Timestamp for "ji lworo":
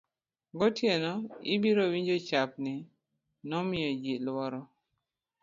4.01-4.61